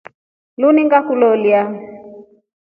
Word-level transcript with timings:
Linu 0.61 0.81
ngakuloleya. 0.85 1.61